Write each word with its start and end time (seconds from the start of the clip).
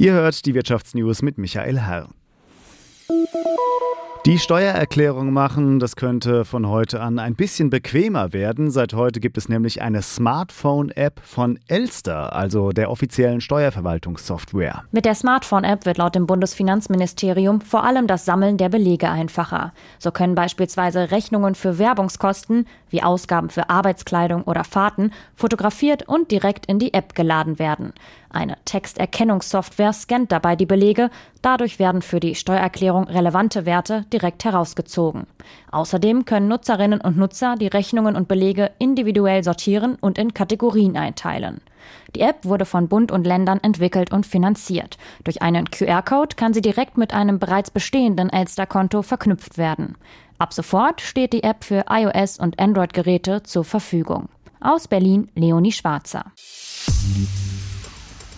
Ihr 0.00 0.12
hört 0.12 0.46
die 0.46 0.54
Wirtschaftsnews 0.54 1.22
mit 1.22 1.38
Michael 1.38 1.80
Herr. 1.80 2.08
Die 4.28 4.38
Steuererklärung 4.38 5.32
machen, 5.32 5.78
das 5.78 5.96
könnte 5.96 6.44
von 6.44 6.68
heute 6.68 7.00
an 7.00 7.18
ein 7.18 7.34
bisschen 7.34 7.70
bequemer 7.70 8.34
werden. 8.34 8.70
Seit 8.70 8.92
heute 8.92 9.20
gibt 9.20 9.38
es 9.38 9.48
nämlich 9.48 9.80
eine 9.80 10.02
Smartphone-App 10.02 11.22
von 11.24 11.58
Elster, 11.66 12.36
also 12.36 12.72
der 12.72 12.90
offiziellen 12.90 13.40
Steuerverwaltungssoftware. 13.40 14.84
Mit 14.92 15.06
der 15.06 15.14
Smartphone-App 15.14 15.86
wird 15.86 15.96
laut 15.96 16.14
dem 16.14 16.26
Bundesfinanzministerium 16.26 17.62
vor 17.62 17.84
allem 17.84 18.06
das 18.06 18.26
Sammeln 18.26 18.58
der 18.58 18.68
Belege 18.68 19.08
einfacher. 19.08 19.72
So 19.98 20.10
können 20.10 20.34
beispielsweise 20.34 21.10
Rechnungen 21.10 21.54
für 21.54 21.78
Werbungskosten, 21.78 22.66
wie 22.90 23.02
Ausgaben 23.02 23.48
für 23.48 23.70
Arbeitskleidung 23.70 24.42
oder 24.42 24.64
Fahrten, 24.64 25.10
fotografiert 25.36 26.06
und 26.06 26.30
direkt 26.30 26.66
in 26.66 26.78
die 26.78 26.92
App 26.92 27.14
geladen 27.14 27.58
werden. 27.58 27.94
Eine 28.30 28.58
Texterkennungssoftware 28.66 29.94
scannt 29.94 30.32
dabei 30.32 30.54
die 30.54 30.66
Belege, 30.66 31.08
dadurch 31.40 31.78
werden 31.78 32.02
für 32.02 32.20
die 32.20 32.34
Steuererklärung 32.34 33.04
relevante 33.04 33.64
Werte 33.64 34.04
direkt 34.12 34.17
herausgezogen. 34.18 35.26
Außerdem 35.70 36.24
können 36.24 36.48
Nutzerinnen 36.48 37.00
und 37.00 37.16
Nutzer 37.16 37.56
die 37.56 37.66
Rechnungen 37.66 38.16
und 38.16 38.28
Belege 38.28 38.70
individuell 38.78 39.42
sortieren 39.42 39.96
und 40.00 40.18
in 40.18 40.34
Kategorien 40.34 40.96
einteilen. 40.96 41.60
Die 42.14 42.20
App 42.20 42.44
wurde 42.44 42.64
von 42.64 42.88
Bund 42.88 43.12
und 43.12 43.26
Ländern 43.26 43.60
entwickelt 43.62 44.12
und 44.12 44.26
finanziert. 44.26 44.98
Durch 45.24 45.42
einen 45.42 45.70
QR-Code 45.70 46.36
kann 46.36 46.52
sie 46.52 46.60
direkt 46.60 46.98
mit 46.98 47.14
einem 47.14 47.38
bereits 47.38 47.70
bestehenden 47.70 48.30
Elster-Konto 48.30 49.02
verknüpft 49.02 49.58
werden. 49.58 49.96
Ab 50.38 50.52
sofort 50.52 51.00
steht 51.00 51.32
die 51.32 51.42
App 51.42 51.64
für 51.64 51.86
iOS 51.90 52.38
und 52.38 52.58
Android-Geräte 52.58 53.42
zur 53.42 53.64
Verfügung. 53.64 54.28
Aus 54.60 54.88
Berlin 54.88 55.30
Leonie 55.34 55.72
Schwarzer. 55.72 56.32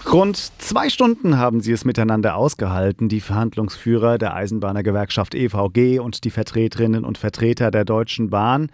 Rund 0.06 0.52
zwei 0.58 0.88
Stunden 0.88 1.38
haben 1.38 1.60
sie 1.60 1.72
es 1.72 1.84
miteinander 1.84 2.34
ausgehalten, 2.34 3.08
die 3.08 3.20
Verhandlungsführer 3.20 4.18
der 4.18 4.34
Eisenbahnergewerkschaft 4.34 5.34
EVG 5.34 5.98
und 6.00 6.24
die 6.24 6.30
Vertreterinnen 6.30 7.04
und 7.04 7.18
Vertreter 7.18 7.70
der 7.70 7.84
Deutschen 7.84 8.30
Bahn. 8.30 8.70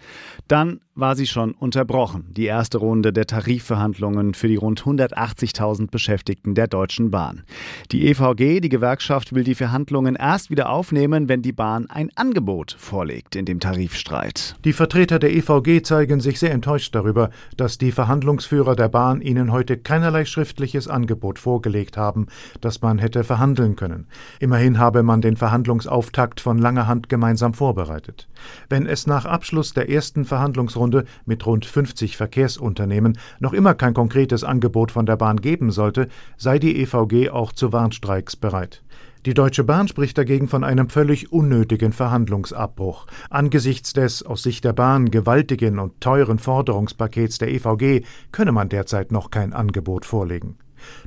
Dann 0.47 0.79
war 0.97 1.15
sie 1.15 1.27
schon 1.27 1.51
unterbrochen, 1.51 2.25
die 2.29 2.45
erste 2.45 2.79
Runde 2.79 3.13
der 3.13 3.27
Tarifverhandlungen 3.27 4.33
für 4.33 4.47
die 4.47 4.55
rund 4.55 4.81
180.000 4.81 5.91
Beschäftigten 5.91 6.55
der 6.55 6.67
Deutschen 6.67 7.11
Bahn. 7.11 7.43
Die 7.91 8.07
EVG, 8.07 8.59
die 8.61 8.69
Gewerkschaft, 8.69 9.33
will 9.33 9.43
die 9.43 9.55
Verhandlungen 9.55 10.15
erst 10.15 10.49
wieder 10.49 10.69
aufnehmen, 10.69 11.29
wenn 11.29 11.43
die 11.43 11.51
Bahn 11.51 11.87
ein 11.89 12.09
Angebot 12.15 12.75
vorlegt 12.77 13.35
in 13.35 13.45
dem 13.45 13.59
Tarifstreit. 13.59 14.55
Die 14.65 14.73
Vertreter 14.73 15.19
der 15.19 15.33
EVG 15.33 15.83
zeigen 15.83 16.19
sich 16.19 16.39
sehr 16.39 16.51
enttäuscht 16.51 16.95
darüber, 16.95 17.29
dass 17.55 17.77
die 17.77 17.91
Verhandlungsführer 17.91 18.75
der 18.75 18.89
Bahn 18.89 19.21
ihnen 19.21 19.51
heute 19.51 19.77
keinerlei 19.77 20.25
schriftliches 20.25 20.87
Angebot 20.87 21.37
vorgelegt 21.37 21.95
haben, 21.95 22.25
das 22.59 22.81
man 22.81 22.97
hätte 22.97 23.23
verhandeln 23.23 23.75
können. 23.75 24.07
Immerhin 24.39 24.79
habe 24.79 25.03
man 25.03 25.21
den 25.21 25.37
Verhandlungsauftakt 25.37 26.41
von 26.41 26.57
langer 26.57 26.87
Hand 26.87 27.07
gemeinsam 27.07 27.53
vorbereitet. 27.53 28.27
Wenn 28.67 28.87
es 28.87 29.05
nach 29.05 29.25
Abschluss 29.25 29.73
der 29.73 29.89
ersten 29.89 30.25
Verhandlungsrunde 30.25 30.86
Tarifrunde 30.91 31.05
mit 31.25 31.45
rund 31.45 31.65
50 31.65 32.17
Verkehrsunternehmen 32.17 33.17
noch 33.39 33.53
immer 33.53 33.73
kein 33.73 33.93
konkretes 33.93 34.43
Angebot 34.43 34.91
von 34.91 35.05
der 35.05 35.17
Bahn 35.17 35.37
geben 35.37 35.71
sollte, 35.71 36.07
sei 36.37 36.59
die 36.59 36.81
EVG 36.81 37.29
auch 37.29 37.51
zu 37.51 37.71
Warnstreiks 37.71 38.35
bereit. 38.35 38.83
Die 39.25 39.33
Deutsche 39.33 39.63
Bahn 39.63 39.87
spricht 39.87 40.17
dagegen 40.17 40.47
von 40.47 40.63
einem 40.63 40.89
völlig 40.89 41.33
unnötigen 41.33 41.91
Verhandlungsabbruch. 41.91 43.07
Angesichts 43.29 43.91
des 43.91 44.23
aus 44.23 44.43
Sicht 44.43 44.63
der 44.63 44.73
Bahn 44.73 45.11
gewaltigen 45.11 45.79
und 45.79 45.99
teuren 45.99 46.39
Forderungspakets 46.39 47.37
der 47.37 47.49
EVG 47.49 48.05
könne 48.31 48.53
man 48.53 48.69
derzeit 48.69 49.11
noch 49.11 49.29
kein 49.29 49.53
Angebot 49.53 50.05
vorlegen. 50.05 50.57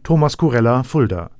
Thomas 0.03 0.37
Kurella, 0.37 0.83
Fulda 0.83 1.31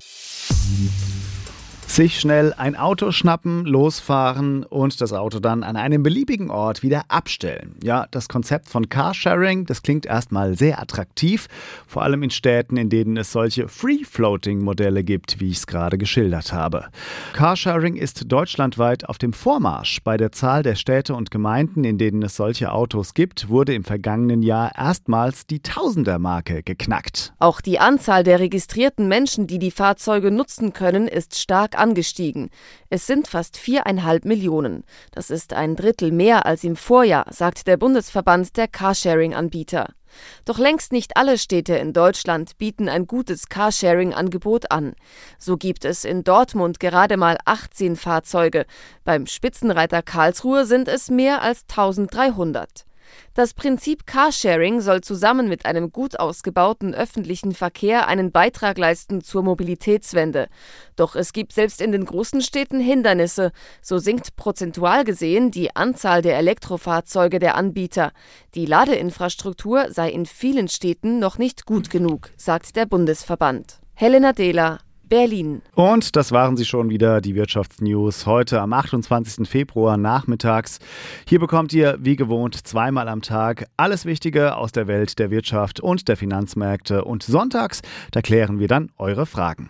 sich 1.95 2.21
schnell 2.21 2.53
ein 2.53 2.77
Auto 2.77 3.11
schnappen, 3.11 3.65
losfahren 3.65 4.63
und 4.63 5.01
das 5.01 5.11
Auto 5.11 5.39
dann 5.39 5.63
an 5.63 5.75
einem 5.75 6.03
beliebigen 6.03 6.49
Ort 6.49 6.83
wieder 6.83 7.03
abstellen. 7.09 7.75
Ja, 7.83 8.07
das 8.11 8.29
Konzept 8.29 8.69
von 8.69 8.87
Carsharing, 8.87 9.65
das 9.65 9.83
klingt 9.83 10.05
erstmal 10.05 10.57
sehr 10.57 10.81
attraktiv, 10.81 11.47
vor 11.87 12.03
allem 12.03 12.23
in 12.23 12.29
Städten, 12.29 12.77
in 12.77 12.89
denen 12.89 13.17
es 13.17 13.33
solche 13.33 13.67
Free-Floating-Modelle 13.67 15.03
gibt, 15.03 15.41
wie 15.41 15.49
ich 15.49 15.57
es 15.57 15.67
gerade 15.67 15.97
geschildert 15.97 16.53
habe. 16.53 16.85
Carsharing 17.33 17.97
ist 17.97 18.31
deutschlandweit 18.31 19.09
auf 19.09 19.17
dem 19.17 19.33
Vormarsch. 19.33 19.99
Bei 20.05 20.15
der 20.15 20.31
Zahl 20.31 20.63
der 20.63 20.75
Städte 20.75 21.13
und 21.13 21.29
Gemeinden, 21.29 21.83
in 21.83 21.97
denen 21.97 22.23
es 22.23 22.37
solche 22.37 22.71
Autos 22.71 23.13
gibt, 23.13 23.49
wurde 23.49 23.73
im 23.73 23.83
vergangenen 23.83 24.43
Jahr 24.43 24.71
erstmals 24.77 25.45
die 25.45 25.59
Tausender-Marke 25.59 26.63
geknackt. 26.63 27.33
Auch 27.39 27.59
die 27.59 27.79
Anzahl 27.79 28.23
der 28.23 28.39
registrierten 28.39 29.09
Menschen, 29.09 29.45
die 29.45 29.59
die 29.59 29.71
Fahrzeuge 29.71 30.31
nutzen 30.31 30.71
können, 30.71 31.09
ist 31.09 31.37
stark 31.37 31.80
angestiegen. 31.81 32.49
Es 32.89 33.07
sind 33.07 33.27
fast 33.27 33.57
viereinhalb 33.57 34.23
Millionen. 34.23 34.85
Das 35.11 35.29
ist 35.29 35.53
ein 35.53 35.75
Drittel 35.75 36.11
mehr 36.11 36.45
als 36.45 36.63
im 36.63 36.77
Vorjahr, 36.77 37.25
sagt 37.29 37.67
der 37.67 37.75
Bundesverband 37.75 38.55
der 38.55 38.67
Carsharing-Anbieter. 38.67 39.89
Doch 40.45 40.57
längst 40.57 40.91
nicht 40.91 41.17
alle 41.17 41.37
Städte 41.37 41.75
in 41.75 41.93
Deutschland 41.93 42.57
bieten 42.57 42.89
ein 42.89 43.07
gutes 43.07 43.49
Carsharing-Angebot 43.49 44.71
an. 44.71 44.93
So 45.37 45.57
gibt 45.57 45.85
es 45.85 46.05
in 46.05 46.23
Dortmund 46.23 46.79
gerade 46.79 47.17
mal 47.17 47.37
18 47.45 47.95
Fahrzeuge. 47.95 48.65
Beim 49.03 49.25
Spitzenreiter 49.25 50.01
Karlsruhe 50.01 50.65
sind 50.65 50.87
es 50.87 51.09
mehr 51.09 51.41
als 51.41 51.63
1300. 51.69 52.85
Das 53.33 53.53
Prinzip 53.53 54.05
Carsharing 54.05 54.81
soll 54.81 55.01
zusammen 55.01 55.47
mit 55.47 55.65
einem 55.65 55.91
gut 55.91 56.19
ausgebauten 56.19 56.93
öffentlichen 56.93 57.53
Verkehr 57.53 58.07
einen 58.07 58.31
Beitrag 58.31 58.77
leisten 58.77 59.21
zur 59.21 59.43
Mobilitätswende. 59.43 60.47
Doch 60.95 61.15
es 61.15 61.33
gibt 61.33 61.53
selbst 61.53 61.81
in 61.81 61.91
den 61.91 62.05
großen 62.05 62.41
Städten 62.41 62.79
Hindernisse. 62.79 63.51
So 63.81 63.97
sinkt 63.97 64.35
prozentual 64.35 65.03
gesehen 65.03 65.51
die 65.51 65.75
Anzahl 65.75 66.21
der 66.21 66.37
Elektrofahrzeuge 66.37 67.39
der 67.39 67.55
Anbieter. 67.55 68.11
Die 68.55 68.65
Ladeinfrastruktur 68.65 69.91
sei 69.91 70.09
in 70.09 70.25
vielen 70.25 70.67
Städten 70.67 71.19
noch 71.19 71.37
nicht 71.37 71.65
gut 71.65 71.89
genug, 71.89 72.29
sagt 72.37 72.75
der 72.75 72.85
Bundesverband. 72.85 73.79
Helena 73.93 74.33
Dehler, 74.33 74.79
Berlin. 75.11 75.61
Und 75.75 76.15
das 76.15 76.31
waren 76.31 76.55
sie 76.55 76.63
schon 76.63 76.89
wieder, 76.89 77.19
die 77.19 77.35
Wirtschaftsnews, 77.35 78.25
heute 78.25 78.61
am 78.61 78.71
28. 78.71 79.45
Februar 79.45 79.97
nachmittags. 79.97 80.79
Hier 81.27 81.39
bekommt 81.39 81.73
ihr, 81.73 81.97
wie 81.99 82.15
gewohnt, 82.15 82.65
zweimal 82.65 83.09
am 83.09 83.21
Tag 83.21 83.65
alles 83.75 84.05
Wichtige 84.05 84.55
aus 84.55 84.71
der 84.71 84.87
Welt 84.87 85.19
der 85.19 85.29
Wirtschaft 85.29 85.81
und 85.81 86.07
der 86.07 86.15
Finanzmärkte. 86.15 87.03
Und 87.03 87.23
sonntags, 87.23 87.81
da 88.11 88.21
klären 88.21 88.59
wir 88.59 88.69
dann 88.69 88.89
eure 88.97 89.25
Fragen. 89.25 89.69